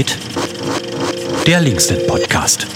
geht? 0.00 1.46
Der 1.46 1.60
Linksnet 1.60 2.06
Podcast. 2.06 2.66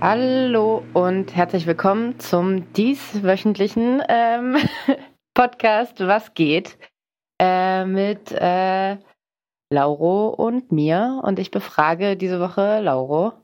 Hallo 0.00 0.82
und 0.94 1.36
herzlich 1.36 1.66
willkommen 1.66 2.18
zum 2.18 2.72
dieswöchentlichen 2.72 4.02
ähm, 4.08 4.56
Podcast 5.34 6.00
Was 6.00 6.34
geht? 6.34 6.76
Äh, 7.40 7.84
mit 7.84 8.32
äh, 8.32 8.96
Lauro 9.72 10.30
und 10.30 10.72
mir. 10.72 11.20
Und 11.22 11.38
ich 11.38 11.52
befrage 11.52 12.16
diese 12.16 12.40
Woche 12.40 12.80
Lauro 12.80 13.34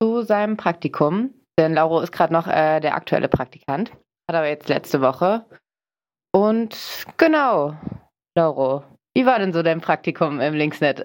zu 0.00 0.22
seinem 0.22 0.56
Praktikum. 0.56 1.34
Denn 1.58 1.74
Lauro 1.74 1.98
ist 2.00 2.12
gerade 2.12 2.32
noch 2.32 2.46
äh, 2.46 2.78
der 2.78 2.94
aktuelle 2.94 3.28
Praktikant. 3.28 3.90
Hat 3.90 4.36
aber 4.36 4.48
jetzt 4.48 4.68
letzte 4.68 5.00
Woche. 5.00 5.46
Und 6.32 6.76
genau, 7.16 7.74
Lauro, 8.36 8.84
wie 9.18 9.26
war 9.26 9.40
denn 9.40 9.52
so 9.52 9.64
dein 9.64 9.80
Praktikum 9.80 10.38
im 10.38 10.54
Linksnet? 10.54 11.02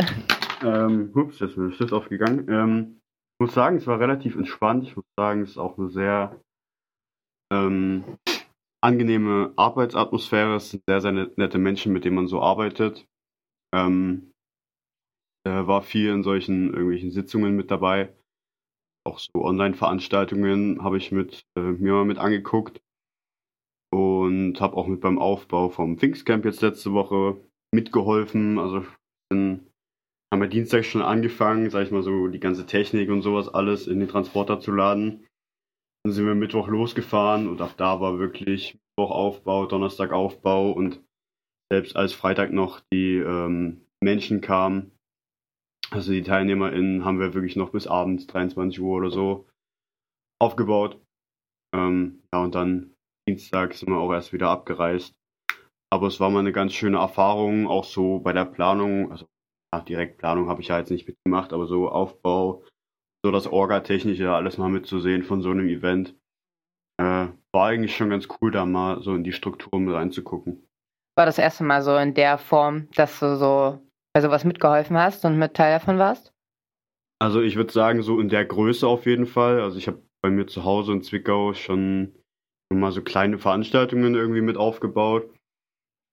Ähm, 0.63 1.11
ups, 1.15 1.39
jetzt 1.39 1.51
ist 1.53 1.57
mir 1.57 1.69
der 1.69 1.75
Stift 1.75 1.93
aufgegangen. 1.93 2.47
Ähm, 2.47 3.01
ich 3.01 3.47
muss 3.47 3.55
sagen, 3.55 3.77
es 3.77 3.87
war 3.87 3.99
relativ 3.99 4.35
entspannt. 4.35 4.83
Ich 4.83 4.95
muss 4.95 5.05
sagen, 5.17 5.41
es 5.41 5.49
ist 5.49 5.57
auch 5.57 5.79
eine 5.79 5.89
sehr 5.89 6.39
ähm, 7.51 8.03
angenehme 8.81 9.51
Arbeitsatmosphäre. 9.55 10.57
Es 10.57 10.69
sind 10.69 10.83
sehr, 10.87 11.01
sehr 11.01 11.11
nette 11.11 11.57
Menschen, 11.57 11.91
mit 11.91 12.05
denen 12.05 12.15
man 12.15 12.27
so 12.27 12.39
arbeitet. 12.39 13.03
Ähm, 13.73 14.31
äh, 15.47 15.65
war 15.65 15.81
viel 15.81 16.11
in 16.11 16.21
solchen 16.21 16.67
irgendwelchen 16.67 17.09
Sitzungen 17.09 17.55
mit 17.55 17.71
dabei. 17.71 18.13
Auch 19.07 19.17
so 19.17 19.43
Online-Veranstaltungen 19.43 20.83
habe 20.83 20.97
ich 20.97 21.11
mit, 21.11 21.47
äh, 21.57 21.61
mir 21.61 21.93
mal 21.93 22.05
mit 22.05 22.19
angeguckt. 22.19 22.79
Und 23.91 24.61
habe 24.61 24.77
auch 24.77 24.85
mit 24.85 25.01
beim 25.01 25.17
Aufbau 25.17 25.69
vom 25.69 25.97
Pfingstcamp 25.97 26.45
jetzt 26.45 26.61
letzte 26.61 26.93
Woche 26.93 27.41
mitgeholfen. 27.73 28.59
Also 28.59 28.85
bin, 29.29 29.67
haben 30.31 30.41
wir 30.41 30.47
Dienstag 30.47 30.85
schon 30.85 31.01
angefangen, 31.01 31.69
sag 31.69 31.83
ich 31.83 31.91
mal 31.91 32.03
so, 32.03 32.27
die 32.27 32.39
ganze 32.39 32.65
Technik 32.65 33.09
und 33.09 33.21
sowas 33.21 33.49
alles 33.49 33.87
in 33.87 33.99
den 33.99 34.07
Transporter 34.07 34.59
zu 34.59 34.71
laden. 34.71 35.25
Dann 36.03 36.13
sind 36.13 36.25
wir 36.25 36.35
Mittwoch 36.35 36.67
losgefahren 36.67 37.47
und 37.47 37.61
auch 37.61 37.73
da 37.73 37.99
war 38.01 38.19
wirklich 38.19 38.77
Mittwoch 38.97 39.11
Aufbau, 39.11 39.65
Donnerstag 39.65 40.11
Aufbau 40.11 40.71
und 40.71 41.01
selbst 41.71 41.95
als 41.95 42.13
Freitag 42.13 42.51
noch 42.51 42.81
die 42.91 43.15
ähm, 43.15 43.85
Menschen 44.01 44.41
kamen, 44.41 44.91
also 45.93 46.11
die 46.11 46.23
TeilnehmerInnen 46.23 47.05
haben 47.05 47.19
wir 47.19 47.35
wirklich 47.35 47.55
noch 47.55 47.69
bis 47.69 47.85
abends 47.85 48.25
23 48.25 48.79
Uhr 48.81 48.97
oder 48.97 49.11
so 49.11 49.47
aufgebaut. 50.41 50.99
Ähm, 51.73 52.23
ja, 52.33 52.41
und 52.41 52.55
dann 52.55 52.95
Dienstag 53.27 53.75
sind 53.75 53.89
wir 53.89 53.99
auch 53.99 54.11
erst 54.11 54.33
wieder 54.33 54.49
abgereist. 54.49 55.13
Aber 55.93 56.07
es 56.07 56.19
war 56.19 56.31
mal 56.31 56.39
eine 56.39 56.51
ganz 56.51 56.73
schöne 56.73 56.97
Erfahrung, 56.97 57.67
auch 57.67 57.83
so 57.83 58.17
bei 58.17 58.33
der 58.33 58.45
Planung. 58.45 59.11
Also 59.11 59.27
ja, 59.71 59.79
direkt 59.79 60.17
Planung 60.17 60.49
habe 60.49 60.59
ich 60.59 60.69
ja 60.69 60.79
jetzt 60.79 60.89
nicht 60.89 61.07
mitgemacht, 61.07 61.53
aber 61.53 61.67
so 61.67 61.87
Aufbau, 61.87 62.63
so 63.23 63.31
das 63.31 63.45
Orga-Technische, 63.45 64.31
alles 64.31 64.57
mal 64.57 64.69
mitzusehen 64.69 65.21
von 65.21 65.43
so 65.43 65.51
einem 65.51 65.67
Event. 65.67 66.15
Äh, 66.99 67.27
war 67.53 67.67
eigentlich 67.67 67.95
schon 67.95 68.09
ganz 68.09 68.27
cool, 68.27 68.49
da 68.49 68.65
mal 68.65 69.03
so 69.03 69.13
in 69.13 69.23
die 69.23 69.33
Strukturen 69.33 69.85
mit 69.85 69.93
reinzugucken. 69.93 70.65
War 71.15 71.27
das 71.27 71.37
erste 71.37 71.63
Mal 71.63 71.83
so 71.83 71.95
in 71.95 72.15
der 72.15 72.39
Form, 72.39 72.89
dass 72.95 73.19
du 73.19 73.37
so 73.37 73.79
bei 74.15 74.21
sowas 74.21 74.45
mitgeholfen 74.45 74.97
hast 74.97 75.23
und 75.25 75.37
mit 75.37 75.53
Teil 75.53 75.73
davon 75.73 75.99
warst? 75.99 76.33
Also 77.21 77.39
ich 77.39 77.55
würde 77.55 77.71
sagen, 77.71 78.01
so 78.01 78.19
in 78.19 78.29
der 78.29 78.45
Größe 78.45 78.87
auf 78.87 79.05
jeden 79.05 79.27
Fall. 79.27 79.61
Also 79.61 79.77
ich 79.77 79.85
habe 79.85 80.01
bei 80.23 80.31
mir 80.31 80.47
zu 80.47 80.63
Hause 80.63 80.93
in 80.93 81.03
Zwickau 81.03 81.53
schon 81.53 82.15
mal 82.73 82.91
so 82.91 83.03
kleine 83.03 83.37
Veranstaltungen 83.37 84.15
irgendwie 84.15 84.41
mit 84.41 84.57
aufgebaut. 84.57 85.29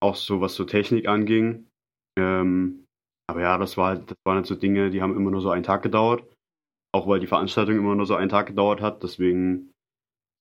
Auch 0.02 0.16
so, 0.16 0.40
was 0.40 0.54
so 0.54 0.64
Technik 0.64 1.06
anging. 1.08 1.68
Ähm, 2.18 2.86
aber 3.28 3.42
ja, 3.42 3.58
das 3.58 3.76
war 3.76 3.88
halt, 3.88 4.10
das 4.10 4.16
waren 4.24 4.36
halt 4.36 4.46
so 4.46 4.54
Dinge, 4.54 4.90
die 4.90 5.02
haben 5.02 5.16
immer 5.16 5.30
nur 5.30 5.40
so 5.40 5.50
einen 5.50 5.62
Tag 5.62 5.82
gedauert. 5.82 6.24
Auch 6.92 7.06
weil 7.06 7.20
die 7.20 7.26
Veranstaltung 7.26 7.76
immer 7.76 7.94
nur 7.94 8.06
so 8.06 8.16
einen 8.16 8.30
Tag 8.30 8.46
gedauert 8.46 8.80
hat. 8.80 9.02
Deswegen, 9.02 9.72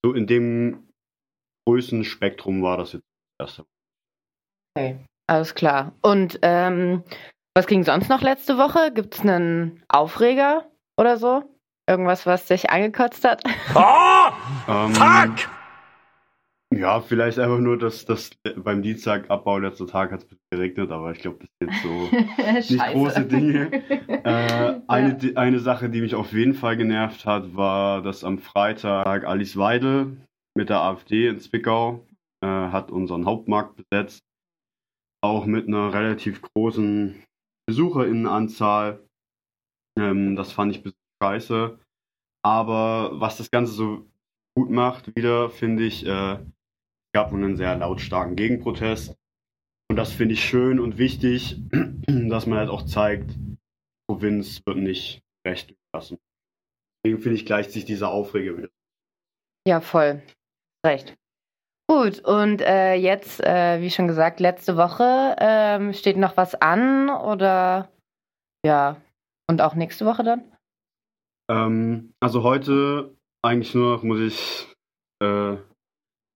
so 0.03 0.13
in 0.13 0.25
dem 0.25 0.87
Größenspektrum 1.67 2.63
war 2.63 2.77
das 2.77 2.93
jetzt 2.93 3.05
das 3.37 3.49
erste. 3.49 3.65
Okay, 4.75 4.97
alles 5.27 5.53
klar. 5.53 5.93
Und 6.01 6.39
ähm, 6.41 7.03
was 7.55 7.67
ging 7.67 7.83
sonst 7.83 8.09
noch 8.09 8.21
letzte 8.21 8.57
Woche? 8.57 8.91
Gibt 8.91 9.15
es 9.15 9.21
einen 9.21 9.83
Aufreger 9.87 10.71
oder 10.97 11.17
so? 11.17 11.43
Irgendwas, 11.87 12.25
was 12.25 12.45
dich 12.45 12.69
angekotzt 12.69 13.23
hat? 13.23 13.43
Oh! 13.75 14.31
ähm, 14.67 14.93
fuck! 14.95 15.58
Ja, 16.72 17.02
vielleicht 17.02 17.40
einfach 17.40 17.57
nur, 17.57 17.80
dass 17.80 18.06
das 18.06 18.30
beim 18.56 18.84
Dienstagabbau 18.84 19.57
letzter 19.57 19.88
Tag 19.88 20.12
hat 20.12 20.24
es 20.24 20.38
geregnet, 20.52 20.91
aber 20.91 21.12
ich 21.12 21.19
glaube, 21.19 21.40
das 21.40 21.50
sind 21.59 21.72
jetzt 21.72 21.84
so 21.84 22.75
nicht 22.75 22.94
große 22.94 23.25
Dinge. 23.25 23.72
Äh, 24.22 24.81
eine, 24.88 25.18
eine 25.35 25.59
Sache, 25.59 25.90
die 25.90 26.02
mich 26.02 26.13
auf 26.13 26.34
jeden 26.34 26.53
Fall 26.53 26.75
genervt 26.75 27.25
hat, 27.25 27.56
war, 27.56 28.02
dass 28.02 28.25
am 28.25 28.38
Freitag 28.38 29.24
Alice 29.24 29.56
Weidel 29.56 30.18
mit 30.57 30.69
der 30.69 30.81
AfD 30.81 31.30
in 31.30 31.40
Zwickau 31.40 32.06
äh, 32.41 32.47
hat 32.47 32.91
unseren 32.91 33.25
Hauptmarkt 33.25 33.78
besetzt. 33.78 34.19
Auch 35.22 35.46
mit 35.46 35.68
einer 35.68 35.94
relativ 35.94 36.41
großen 36.41 37.24
BesucherInnenanzahl. 37.66 39.00
Ähm, 39.97 40.36
das 40.36 40.51
fand 40.51 40.75
ich 40.75 40.94
scheiße. 41.24 41.80
Aber 42.44 43.19
was 43.22 43.38
das 43.38 43.51
Ganze 43.51 43.72
so 43.72 44.06
gut 44.56 44.69
macht, 44.69 45.16
wieder 45.16 45.50
finde 45.50 45.86
ich, 45.86 46.06
äh, 46.06 46.40
gab 47.13 47.33
einen 47.33 47.57
sehr 47.57 47.75
lautstarken 47.75 48.35
Gegenprotest. 48.35 49.15
Und 49.89 49.95
das 49.95 50.11
finde 50.11 50.33
ich 50.33 50.43
schön 50.43 50.79
und 50.79 50.97
wichtig, 50.97 51.57
dass 52.07 52.45
man 52.45 52.59
halt 52.59 52.69
auch 52.69 52.85
zeigt, 52.85 53.31
Provinz 54.07 54.61
wird 54.65 54.77
nicht 54.77 55.21
recht 55.45 55.75
gelassen. 55.91 56.19
Deswegen 57.03 57.21
finde 57.21 57.37
ich, 57.37 57.45
gleicht 57.45 57.71
sich 57.71 57.85
dieser 57.85 58.09
Aufreger 58.09 58.57
wieder. 58.57 58.69
Ja, 59.67 59.81
voll. 59.81 60.21
Recht. 60.85 61.15
Gut, 61.89 62.19
und 62.19 62.61
äh, 62.61 62.93
jetzt, 62.93 63.39
äh, 63.43 63.81
wie 63.81 63.89
schon 63.89 64.07
gesagt, 64.07 64.39
letzte 64.39 64.77
Woche 64.77 65.35
ähm, 65.39 65.93
steht 65.93 66.17
noch 66.17 66.37
was 66.37 66.53
an 66.53 67.09
oder 67.09 67.91
ja, 68.63 69.01
und 69.47 69.61
auch 69.61 69.73
nächste 69.73 70.05
Woche 70.05 70.23
dann? 70.23 70.43
Ähm, 71.49 72.13
also 72.19 72.43
heute 72.43 73.15
eigentlich 73.41 73.73
nur 73.73 73.95
noch 73.95 74.03
muss 74.03 74.19
ich 74.19 74.67
äh, 75.21 75.57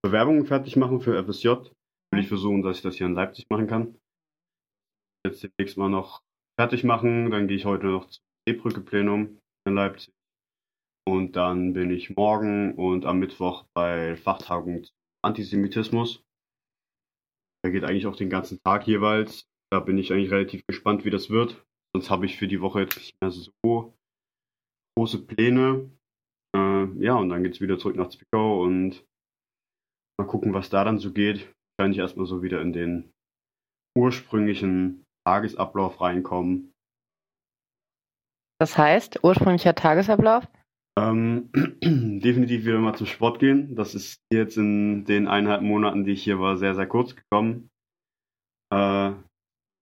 Bewerbungen 0.03 0.45
fertig 0.45 0.75
machen 0.75 0.99
für 0.99 1.23
FSJ. 1.23 1.47
Will 1.47 2.19
ich 2.19 2.27
versuchen, 2.27 2.61
dass 2.61 2.77
ich 2.77 2.83
das 2.83 2.95
hier 2.95 3.07
in 3.07 3.15
Leipzig 3.15 3.49
machen 3.49 3.67
kann. 3.67 3.97
Jetzt 5.25 5.43
demnächst 5.43 5.77
mal 5.77 5.89
noch 5.89 6.21
fertig 6.59 6.83
machen, 6.83 7.31
dann 7.31 7.47
gehe 7.47 7.57
ich 7.57 7.65
heute 7.65 7.87
noch 7.87 8.07
zum 8.07 8.21
Seebrücke-Plenum 8.47 9.39
in 9.65 9.73
Leipzig. 9.73 10.13
Und 11.07 11.35
dann 11.35 11.73
bin 11.73 11.89
ich 11.89 12.15
morgen 12.15 12.75
und 12.75 13.05
am 13.05 13.19
Mittwoch 13.19 13.65
bei 13.73 14.15
Fachtagung 14.17 14.85
Antisemitismus. 15.23 16.21
Der 17.63 17.71
geht 17.71 17.85
eigentlich 17.85 18.07
auch 18.07 18.15
den 18.15 18.29
ganzen 18.29 18.59
Tag 18.63 18.85
jeweils. 18.87 19.47
Da 19.71 19.79
bin 19.79 19.97
ich 19.97 20.11
eigentlich 20.11 20.31
relativ 20.31 20.65
gespannt, 20.67 21.05
wie 21.05 21.09
das 21.09 21.29
wird. 21.29 21.65
Sonst 21.95 22.09
habe 22.09 22.25
ich 22.25 22.37
für 22.37 22.47
die 22.47 22.61
Woche 22.61 22.81
jetzt 22.81 22.97
nicht 22.97 23.15
mehr 23.21 23.31
so 23.31 23.93
große 24.97 25.25
Pläne. 25.25 25.89
Äh, 26.55 26.85
ja, 26.99 27.15
und 27.15 27.29
dann 27.29 27.43
geht 27.43 27.53
es 27.53 27.61
wieder 27.61 27.79
zurück 27.79 27.95
nach 27.95 28.09
Zwickau 28.09 28.63
und 28.63 29.05
mal 30.23 30.29
gucken, 30.29 30.53
was 30.53 30.69
da 30.69 30.83
dann 30.83 30.99
so 30.99 31.11
geht. 31.11 31.53
Wahrscheinlich 31.77 31.99
erstmal 31.99 32.25
so 32.25 32.41
wieder 32.41 32.61
in 32.61 32.73
den 32.73 33.11
ursprünglichen 33.97 35.05
Tagesablauf 35.27 36.01
reinkommen. 36.01 36.71
Das 38.59 38.77
heißt, 38.77 39.23
ursprünglicher 39.23 39.75
Tagesablauf? 39.75 40.47
Ähm, 40.97 41.49
definitiv 41.83 42.65
wieder 42.65 42.79
mal 42.79 42.95
zum 42.95 43.07
Sport 43.07 43.39
gehen. 43.39 43.75
Das 43.75 43.95
ist 43.95 44.21
jetzt 44.31 44.57
in 44.57 45.05
den 45.05 45.27
eineinhalb 45.27 45.61
Monaten, 45.61 46.05
die 46.05 46.13
ich 46.13 46.23
hier 46.23 46.39
war, 46.39 46.57
sehr, 46.57 46.75
sehr 46.75 46.87
kurz 46.87 47.15
gekommen. 47.15 47.69
Äh, 48.71 49.11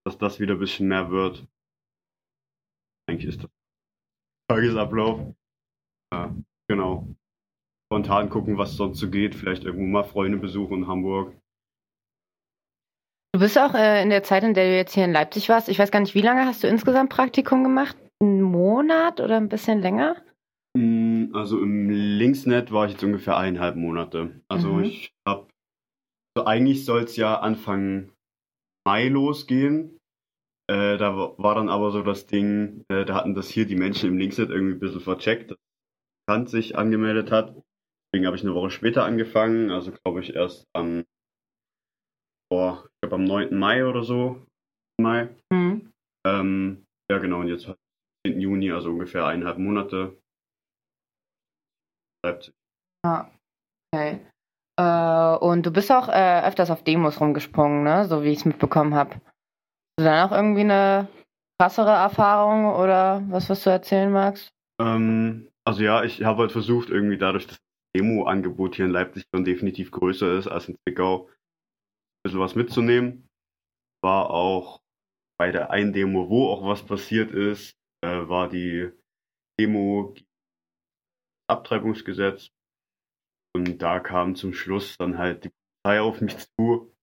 dass 0.06 0.18
das 0.18 0.40
wieder 0.40 0.56
ein 0.56 0.60
bisschen 0.60 0.88
mehr 0.88 1.12
wird. 1.12 1.48
Eigentlich 3.08 3.36
ist 3.36 3.44
das 3.44 3.52
Tagesablauf. 4.50 5.36
Äh, 6.14 6.30
genau. 6.68 7.08
Spontan 7.92 8.30
gucken, 8.30 8.58
was 8.58 8.78
sonst 8.78 9.00
so 9.00 9.10
geht. 9.10 9.36
Vielleicht 9.36 9.66
irgendwo 9.66 9.86
mal 9.86 10.06
Freunde 10.06 10.38
besuchen 10.38 10.78
in 10.78 10.88
Hamburg. 10.88 11.36
Du 13.34 13.40
bist 13.42 13.60
auch 13.60 13.74
äh, 13.74 14.02
in 14.02 14.10
der 14.10 14.24
Zeit, 14.24 14.44
in 14.44 14.54
der 14.54 14.70
du 14.70 14.78
jetzt 14.78 14.94
hier 14.94 15.04
in 15.04 15.12
Leipzig 15.12 15.50
warst. 15.50 15.68
Ich 15.68 15.78
weiß 15.78 15.92
gar 15.92 16.00
nicht, 16.00 16.16
wie 16.16 16.22
lange 16.22 16.46
hast 16.46 16.64
du 16.64 16.68
insgesamt 16.68 17.10
Praktikum 17.10 17.66
gemacht? 17.66 17.98
Einen 18.22 18.44
Monat 18.44 19.20
oder 19.20 19.36
ein 19.36 19.50
bisschen 19.50 19.82
länger? 19.82 20.16
Mm, 20.74 21.36
also 21.36 21.62
im 21.62 21.90
Linksnet 21.90 22.72
war 22.72 22.86
ich 22.86 22.94
jetzt 22.94 23.04
ungefähr 23.04 23.36
eineinhalb 23.36 23.76
Monate. 23.76 24.40
Also 24.48 24.70
mhm. 24.70 24.84
ich 24.86 25.12
habe, 25.28 25.50
also 26.34 26.48
eigentlich 26.48 26.86
soll 26.86 27.02
es 27.02 27.18
ja 27.18 27.42
Anfang 27.42 28.14
Mai 28.88 29.10
losgehen. 29.10 29.98
Äh, 30.70 30.98
da 30.98 31.36
war 31.38 31.56
dann 31.56 31.68
aber 31.68 31.92
so 31.92 32.04
das 32.04 32.26
Ding, 32.26 32.86
äh, 32.88 33.04
da 33.04 33.16
hatten 33.16 33.36
das 33.36 33.50
hier 33.50 33.66
die 33.66 33.76
Menschen 33.76 34.12
im 34.12 34.18
Linksnet 34.18 34.50
irgendwie 34.50 34.76
ein 34.76 34.80
bisschen 34.80 35.02
vercheckt, 35.02 35.52
dass 35.52 35.58
Kant 36.30 36.50
sich 36.50 36.78
angemeldet 36.78 37.32
hat. 37.32 37.54
Deswegen 38.12 38.28
habe 38.28 38.36
ich 38.36 38.44
eine 38.44 38.54
Woche 38.54 38.72
später 38.72 39.06
angefangen, 39.06 39.72
also 39.72 39.92
glaube 39.92 40.20
ich 40.20 40.36
erst 40.36 40.68
am, 40.74 41.06
boah, 42.52 42.84
ich 42.86 43.02
glaube 43.02 43.16
am 43.16 43.24
9. 43.24 43.58
Mai 43.58 43.86
oder 43.86 44.04
so. 44.04 44.46
Mai. 45.00 45.30
Mhm. 45.50 45.94
Ähm, 46.28 46.86
ja, 47.10 47.20
genau, 47.20 47.40
und 47.40 47.48
jetzt 47.48 47.68
halt 47.68 47.78
10. 48.28 48.42
Juni, 48.42 48.72
also 48.72 48.90
ungefähr 48.90 49.26
eineinhalb 49.26 49.58
Monate. 49.58 50.18
Leipzig. 52.26 52.54
Ja, 53.06 53.32
okay. 53.94 54.20
Äh, 54.78 55.38
und 55.38 55.66
du 55.66 55.72
bist 55.72 55.92
auch 55.92 56.10
äh, 56.10 56.42
öfters 56.46 56.70
auf 56.70 56.84
Demos 56.84 57.20
rumgesprungen, 57.20 57.84
ne? 57.84 58.06
So 58.06 58.24
wie 58.24 58.30
ich 58.30 58.40
es 58.40 58.46
mitbekommen 58.46 58.94
habe. 58.94 59.16
Hast 59.16 60.00
du 60.00 60.04
da 60.04 60.26
noch 60.26 60.32
irgendwie 60.32 60.62
eine 60.62 61.08
krassere 61.60 61.92
Erfahrung 61.92 62.76
oder 62.76 63.24
was, 63.30 63.50
was 63.50 63.64
du 63.64 63.70
erzählen 63.70 64.12
magst? 64.12 64.52
Ähm, 64.82 65.50
also 65.66 65.82
ja, 65.82 66.04
ich 66.04 66.24
habe 66.24 66.42
halt 66.42 66.52
versucht, 66.52 66.90
irgendwie 66.90 67.18
dadurch, 67.18 67.48
dass 67.48 67.58
das 67.58 67.71
Demo-Angebot 67.96 68.76
hier 68.76 68.86
in 68.86 68.92
Leipzig 68.92 69.26
schon 69.34 69.44
definitiv 69.44 69.92
größer 69.92 70.38
ist 70.38 70.48
als 70.48 70.70
in 70.70 70.78
Zwickau, 70.84 71.28
ein 71.28 72.24
bisschen 72.24 72.40
was 72.40 72.56
mitzunehmen. 72.56 73.28
War 74.04 74.30
auch 74.30 74.82
bei 75.38 75.52
der 75.52 75.72
einen 75.72 75.94
Demo, 75.94 76.30
wo 76.30 76.50
auch 76.50 76.66
was 76.66 76.86
passiert 76.86 77.32
ist, 77.32 77.74
äh, 78.04 78.28
war 78.28 78.50
die 78.50 78.92
Demo 79.60 80.16
Abtreibungsgesetz. 81.50 82.50
Und 83.54 83.82
da 83.82 84.00
kam 84.00 84.36
zum 84.36 84.54
Schluss 84.54 84.96
dann 84.98 85.18
halt 85.18 85.44
die 85.44 85.50
Polizei 85.84 86.02
auf 86.02 86.22
mich 86.22 86.38
zu 86.38 86.96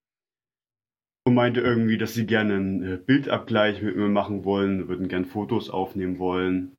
und 1.26 1.34
meinte 1.34 1.60
irgendwie, 1.60 1.98
dass 1.98 2.14
sie 2.14 2.26
gerne 2.26 2.54
einen 2.54 2.82
äh, 2.82 2.96
Bildabgleich 2.96 3.82
mit 3.82 3.96
mir 3.96 4.08
machen 4.08 4.44
wollen, 4.44 4.88
würden 4.88 5.08
gerne 5.08 5.26
Fotos 5.26 5.68
aufnehmen 5.68 6.18
wollen, 6.18 6.76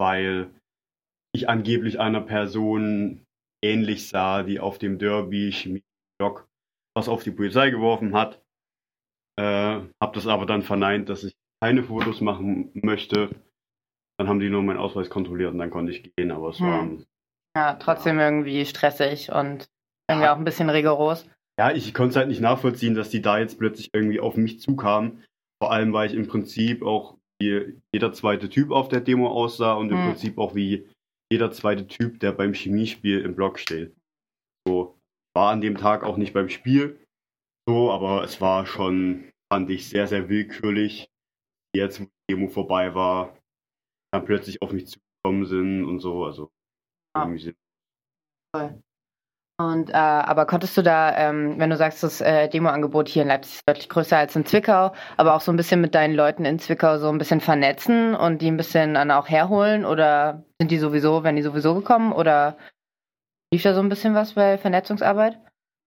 weil 0.00 0.50
ich 1.34 1.48
angeblich 1.48 2.00
einer 2.00 2.20
Person 2.20 3.26
ähnlich 3.62 4.08
sah, 4.08 4.42
die 4.42 4.60
auf 4.60 4.78
dem 4.78 4.98
Derby 4.98 5.52
Chemie-Block 5.52 6.46
was 6.96 7.08
auf 7.08 7.24
die 7.24 7.32
Polizei 7.32 7.70
geworfen 7.70 8.14
hat. 8.14 8.40
Äh, 9.36 9.80
hab 10.00 10.12
das 10.12 10.26
aber 10.26 10.46
dann 10.46 10.62
verneint, 10.62 11.08
dass 11.08 11.24
ich 11.24 11.34
keine 11.60 11.82
Fotos 11.82 12.20
machen 12.20 12.70
möchte. 12.74 13.30
Dann 14.16 14.28
haben 14.28 14.38
die 14.38 14.48
nur 14.48 14.62
meinen 14.62 14.78
Ausweis 14.78 15.10
kontrolliert 15.10 15.52
und 15.52 15.58
dann 15.58 15.70
konnte 15.70 15.90
ich 15.90 16.14
gehen, 16.14 16.30
aber 16.30 16.50
es 16.50 16.60
hm. 16.60 16.66
war. 16.66 16.88
Ja, 17.56 17.74
trotzdem 17.74 18.18
ja. 18.18 18.26
irgendwie 18.26 18.64
stressig 18.64 19.32
und 19.32 19.66
irgendwie 20.08 20.26
ja. 20.26 20.32
auch 20.32 20.38
ein 20.38 20.44
bisschen 20.44 20.70
rigoros. 20.70 21.28
Ja, 21.58 21.72
ich 21.72 21.92
konnte 21.94 22.10
es 22.10 22.16
halt 22.16 22.28
nicht 22.28 22.40
nachvollziehen, 22.40 22.94
dass 22.94 23.10
die 23.10 23.22
da 23.22 23.38
jetzt 23.38 23.58
plötzlich 23.58 23.90
irgendwie 23.92 24.20
auf 24.20 24.36
mich 24.36 24.60
zukamen. 24.60 25.24
Vor 25.60 25.72
allem, 25.72 25.92
weil 25.92 26.08
ich 26.08 26.14
im 26.14 26.28
Prinzip 26.28 26.82
auch 26.82 27.16
wie 27.40 27.80
jeder 27.92 28.12
zweite 28.12 28.48
Typ 28.48 28.70
auf 28.70 28.88
der 28.88 29.00
Demo 29.00 29.28
aussah 29.28 29.74
und 29.74 29.90
im 29.90 29.98
hm. 29.98 30.10
Prinzip 30.10 30.38
auch 30.38 30.54
wie 30.54 30.88
jeder 31.34 31.50
zweite 31.50 31.86
Typ, 31.86 32.20
der 32.20 32.32
beim 32.32 32.54
Chemiespiel 32.54 33.20
im 33.20 33.34
Block 33.34 33.58
steht. 33.58 33.94
So, 34.66 34.98
war 35.36 35.50
an 35.52 35.60
dem 35.60 35.76
Tag 35.76 36.04
auch 36.04 36.16
nicht 36.16 36.32
beim 36.32 36.48
Spiel 36.48 37.04
so, 37.66 37.90
aber 37.90 38.22
es 38.24 38.40
war 38.40 38.66
schon, 38.66 39.30
fand 39.50 39.70
ich, 39.70 39.88
sehr, 39.88 40.06
sehr 40.06 40.28
willkürlich. 40.28 41.08
Jetzt, 41.74 42.00
wo 42.00 42.04
die 42.04 42.34
Demo 42.34 42.48
vorbei 42.48 42.94
war, 42.94 43.38
dann 44.12 44.24
plötzlich 44.24 44.60
auf 44.60 44.72
mich 44.72 44.86
zugekommen 44.86 45.46
sind 45.46 45.84
und 45.84 46.00
so, 46.00 46.24
also 46.24 46.50
irgendwie 47.16 47.54
Voll. 48.54 48.82
Und 49.56 49.90
äh, 49.90 49.92
aber 49.92 50.46
konntest 50.46 50.76
du 50.76 50.82
da, 50.82 51.16
ähm, 51.16 51.58
wenn 51.58 51.70
du 51.70 51.76
sagst, 51.76 52.02
das 52.02 52.20
äh, 52.20 52.48
Demo-Angebot 52.48 53.08
hier 53.08 53.22
in 53.22 53.28
Leipzig 53.28 53.54
ist 53.54 53.68
deutlich 53.68 53.88
größer 53.88 54.16
als 54.16 54.34
in 54.34 54.44
Zwickau, 54.44 54.92
aber 55.16 55.34
auch 55.34 55.40
so 55.40 55.52
ein 55.52 55.56
bisschen 55.56 55.80
mit 55.80 55.94
deinen 55.94 56.16
Leuten 56.16 56.44
in 56.44 56.58
Zwickau 56.58 56.98
so 56.98 57.08
ein 57.08 57.18
bisschen 57.18 57.40
vernetzen 57.40 58.16
und 58.16 58.42
die 58.42 58.48
ein 58.48 58.56
bisschen 58.56 58.94
dann 58.94 59.12
auch 59.12 59.28
herholen 59.28 59.84
oder 59.84 60.42
sind 60.60 60.72
die 60.72 60.78
sowieso, 60.78 61.22
wenn 61.22 61.36
die 61.36 61.42
sowieso 61.42 61.74
gekommen 61.74 62.12
oder 62.12 62.58
lief 63.52 63.62
da 63.62 63.74
so 63.74 63.80
ein 63.80 63.88
bisschen 63.88 64.14
was 64.14 64.32
bei 64.32 64.58
Vernetzungsarbeit? 64.58 65.38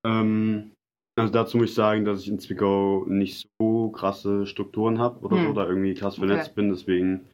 Ähm, 0.05 0.71
also 1.17 1.33
dazu 1.33 1.57
muss 1.57 1.69
ich 1.69 1.75
sagen, 1.75 2.05
dass 2.05 2.21
ich 2.21 2.29
in 2.29 2.39
Zwickau 2.39 3.03
nicht 3.07 3.49
so 3.59 3.89
krasse 3.89 4.45
Strukturen 4.45 4.99
habe 4.99 5.19
oder 5.25 5.35
hm. 5.35 5.47
so, 5.47 5.53
da 5.53 5.67
irgendwie 5.67 5.93
krass 5.93 6.15
vernetzt 6.15 6.51
okay. 6.51 6.55
bin, 6.55 6.69
deswegen 6.69 7.29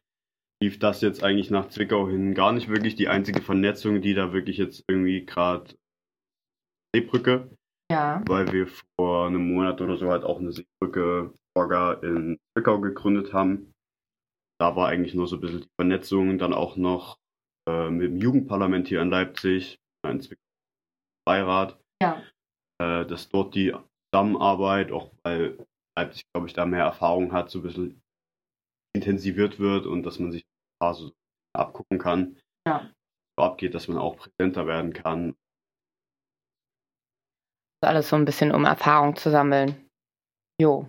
lief 0.64 0.80
das 0.80 1.02
jetzt 1.02 1.24
eigentlich 1.24 1.52
nach 1.52 1.70
Zwickau 1.70 2.08
hin 2.08 2.34
gar 2.34 2.54
nicht 2.54 2.70
wirklich. 2.70 2.96
Die 2.96 3.10
einzige 3.10 3.42
Vernetzung, 3.42 4.02
die 4.02 4.16
da 4.16 4.34
wirklich 4.34 4.58
jetzt 4.58 4.84
irgendwie 4.88 5.26
gerade 5.26 5.76
Seebrücke. 6.96 7.50
Ja. 7.92 8.24
Weil 8.28 8.52
wir 8.52 8.68
vor 9.00 9.28
einem 9.28 9.54
Monat 9.54 9.82
oder 9.82 9.98
so 9.98 10.10
halt 10.10 10.24
auch 10.24 10.40
eine 10.40 10.52
Seebrücke 10.52 11.34
Orga 11.56 11.94
in 11.94 12.40
Zwickau 12.54 12.80
gegründet 12.80 13.34
haben. 13.34 13.74
Da 14.60 14.76
war 14.76 14.88
eigentlich 14.88 15.14
nur 15.14 15.28
so 15.28 15.38
ein 15.38 15.42
bisschen 15.42 15.62
die 15.62 15.70
Vernetzung, 15.80 16.38
dann 16.38 16.54
auch 16.54 16.78
noch 16.78 17.18
äh, 17.70 17.90
mit 17.90 18.10
dem 18.10 18.18
Jugendparlament 18.18 18.88
hier 18.88 19.02
in 19.02 19.10
Leipzig, 19.10 19.80
ein 20.06 20.22
Zwickau 20.22 20.42
Beirat. 21.26 21.80
Ja. 22.02 22.22
Äh, 22.82 23.06
dass 23.06 23.30
dort 23.30 23.56
die 23.56 23.76
Zusammenarbeit, 24.12 24.92
auch 24.92 25.12
weil 25.24 25.58
Leipzig, 25.98 26.24
glaube 26.34 26.48
ich, 26.48 26.54
da 26.54 26.66
mehr 26.66 26.84
Erfahrung 26.84 27.32
hat, 27.32 27.50
so 27.50 27.60
ein 27.60 27.64
bisschen 27.64 28.02
intensiviert 28.96 29.60
wird 29.60 29.86
und 29.86 30.04
dass 30.04 30.20
man 30.20 30.32
sich 30.32 30.46
so 30.82 31.12
abgucken 31.56 31.98
kann, 31.98 32.38
ja. 32.68 32.92
so 33.38 33.46
abgeht, 33.46 33.74
dass 33.74 33.88
man 33.88 33.98
auch 33.98 34.18
präsenter 34.18 34.68
werden 34.68 34.92
kann 34.92 35.36
alles 37.84 38.10
so 38.10 38.16
ein 38.16 38.26
bisschen, 38.26 38.52
um 38.52 38.66
Erfahrung 38.66 39.16
zu 39.16 39.30
sammeln. 39.30 39.90
Jo. 40.60 40.88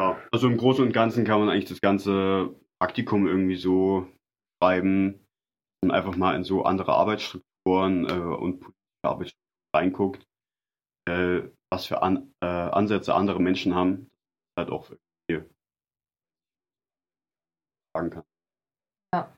Ja, 0.00 0.18
also 0.32 0.48
im 0.48 0.56
Großen 0.56 0.84
und 0.84 0.92
Ganzen 0.92 1.24
kann 1.24 1.40
man 1.40 1.48
eigentlich 1.48 1.68
das 1.68 1.80
ganze 1.80 2.54
Praktikum 2.80 3.26
irgendwie 3.26 3.56
so 3.56 4.08
schreiben 4.62 5.26
und 5.82 5.90
einfach 5.90 6.16
mal 6.16 6.34
in 6.34 6.44
so 6.44 6.64
andere 6.64 6.92
Arbeitsstrukturen 6.92 8.08
äh, 8.08 8.12
und 8.12 8.60
politische 8.60 9.04
Arbeitsstrukturen 9.04 9.44
reinguckt, 9.74 10.26
äh, 11.08 11.42
was 11.70 11.86
für 11.86 12.02
An 12.02 12.32
äh, 12.40 12.46
Ansätze 12.46 13.14
andere 13.14 13.40
Menschen 13.40 13.74
haben, 13.74 14.10
halt 14.58 14.70
auch 14.70 14.90
hier 15.28 15.48
sagen 17.94 18.10
kann. 18.10 18.24
Ja. 19.12 19.36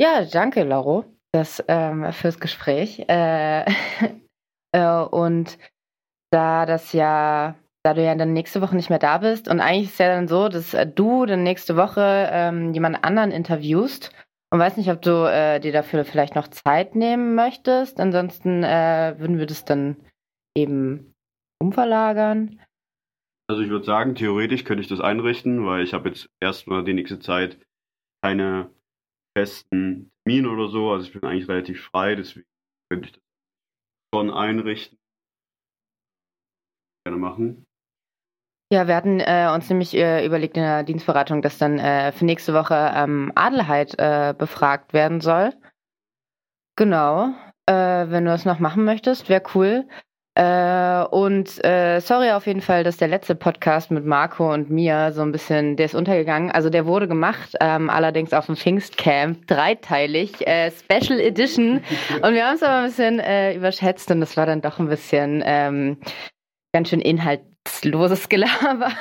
ja, 0.00 0.24
danke, 0.24 0.64
Lauro, 0.64 1.04
das, 1.32 1.62
ähm, 1.68 2.12
fürs 2.12 2.38
Gespräch. 2.38 3.00
Äh, 3.08 3.64
äh, 4.72 5.02
und 5.10 5.58
da 6.30 6.66
das 6.66 6.92
ja, 6.92 7.54
da 7.82 7.94
du 7.94 8.02
ja 8.02 8.14
dann 8.14 8.32
nächste 8.32 8.60
Woche 8.60 8.76
nicht 8.76 8.90
mehr 8.90 8.98
da 8.98 9.18
bist 9.18 9.48
und 9.48 9.60
eigentlich 9.60 9.86
ist 9.86 9.92
es 9.92 9.98
ja 9.98 10.08
dann 10.08 10.28
so, 10.28 10.48
dass 10.48 10.74
äh, 10.74 10.86
du 10.86 11.26
dann 11.26 11.42
nächste 11.42 11.76
Woche 11.76 12.28
ähm, 12.30 12.72
jemand 12.72 13.04
anderen 13.04 13.30
interviewst 13.30 14.12
und 14.50 14.58
weiß 14.58 14.76
nicht, 14.76 14.90
ob 14.90 15.02
du 15.02 15.30
äh, 15.30 15.60
dir 15.60 15.72
dafür 15.72 16.04
vielleicht 16.04 16.34
noch 16.34 16.48
Zeit 16.48 16.94
nehmen 16.94 17.34
möchtest. 17.34 18.00
Ansonsten 18.00 18.62
äh, 18.62 19.14
würden 19.18 19.38
wir 19.38 19.46
das 19.46 19.64
dann 19.64 19.96
eben 20.56 21.14
umverlagern. 21.60 22.60
Also 23.48 23.62
ich 23.62 23.70
würde 23.70 23.84
sagen, 23.84 24.14
theoretisch 24.14 24.64
könnte 24.64 24.82
ich 24.82 24.88
das 24.88 25.00
einrichten, 25.00 25.66
weil 25.66 25.82
ich 25.82 25.94
habe 25.94 26.08
jetzt 26.08 26.28
erstmal 26.40 26.84
die 26.84 26.94
nächste 26.94 27.20
Zeit 27.20 27.58
keine 28.22 28.70
festen 29.36 30.10
Termine 30.24 30.50
oder 30.50 30.68
so. 30.68 30.90
Also 30.90 31.06
ich 31.06 31.12
bin 31.12 31.28
eigentlich 31.28 31.48
relativ 31.48 31.84
frei, 31.84 32.16
deswegen 32.16 32.46
könnte 32.90 33.06
ich 33.08 33.12
das 33.12 33.22
schon 34.14 34.30
einrichten 34.30 34.98
gerne 37.06 37.18
machen. 37.18 37.64
Ja, 38.72 38.88
wir 38.88 38.96
hatten 38.96 39.20
äh, 39.20 39.48
uns 39.54 39.68
nämlich 39.70 39.94
äh, 39.94 40.26
überlegt 40.26 40.56
in 40.56 40.64
der 40.64 40.82
Dienstberatung, 40.82 41.40
dass 41.40 41.56
dann 41.56 41.78
äh, 41.78 42.10
für 42.10 42.24
nächste 42.24 42.52
Woche 42.52 42.92
ähm, 42.96 43.30
Adelheid 43.36 43.94
äh, 43.96 44.34
befragt 44.36 44.92
werden 44.92 45.20
soll. 45.20 45.52
Genau. 46.74 47.28
Äh, 47.66 48.10
wenn 48.10 48.24
du 48.24 48.32
das 48.32 48.44
noch 48.44 48.58
machen 48.58 48.84
möchtest, 48.84 49.28
wäre 49.28 49.42
cool. 49.54 49.84
Äh, 50.34 51.04
und 51.04 51.48
sorry 51.48 52.32
auf 52.32 52.46
jeden 52.46 52.60
Fall, 52.60 52.82
dass 52.82 52.96
der 52.96 53.08
letzte 53.08 53.36
Podcast 53.36 53.90
mit 53.90 54.04
Marco 54.04 54.52
und 54.52 54.68
mir 54.68 55.12
so 55.12 55.22
ein 55.22 55.32
bisschen, 55.32 55.76
der 55.76 55.86
ist 55.86 55.94
untergegangen. 55.94 56.50
Also 56.50 56.68
der 56.68 56.86
wurde 56.86 57.06
gemacht, 57.06 57.54
ähm, 57.60 57.88
allerdings 57.88 58.32
auf 58.34 58.46
dem 58.46 58.56
Pfingstcamp, 58.56 59.46
dreiteilig, 59.46 60.38
Special 60.38 61.20
Edition. 61.20 61.82
Und 62.22 62.34
wir 62.34 62.46
haben 62.46 62.56
es 62.56 62.62
aber 62.64 62.78
ein 62.78 62.86
bisschen 62.86 63.20
überschätzt 63.56 64.10
und 64.10 64.20
das 64.20 64.36
war 64.36 64.44
dann 64.44 64.60
doch 64.60 64.78
ein 64.78 64.88
bisschen 64.88 65.42
ähm, 65.46 65.98
ganz 66.76 66.90
schön 66.90 67.00
inhaltsloses 67.00 68.28
Gelaber. 68.28 68.92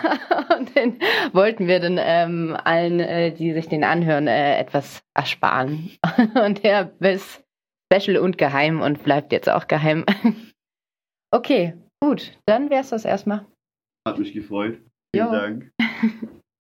Und 0.57 0.73
den 0.77 0.97
wollten 1.33 1.67
wir 1.67 1.81
dann 1.81 1.99
ähm, 1.99 2.55
allen, 2.63 3.01
äh, 3.01 3.33
die 3.33 3.51
sich 3.51 3.67
den 3.67 3.83
anhören, 3.83 4.27
äh, 4.27 4.57
etwas 4.57 5.03
ersparen. 5.13 5.91
Und 6.45 6.63
der 6.63 6.93
ist 7.01 7.43
special 7.91 8.15
und 8.15 8.37
geheim 8.37 8.81
und 8.81 9.03
bleibt 9.03 9.33
jetzt 9.33 9.49
auch 9.49 9.67
geheim. 9.67 10.05
okay, 11.31 11.73
gut, 12.01 12.31
dann 12.45 12.69
wäre 12.69 12.79
es 12.79 12.89
das 12.91 13.03
erstmal. 13.03 13.45
Hat 14.07 14.19
mich 14.19 14.31
gefreut. 14.31 14.79
Vielen 15.13 15.27
jo. 15.27 15.31
Dank. 15.33 15.71